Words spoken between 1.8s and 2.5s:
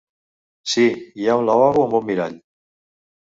amb un mirall.